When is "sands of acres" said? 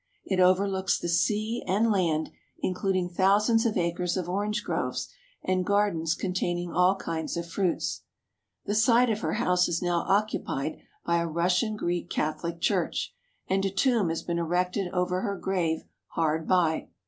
3.37-4.17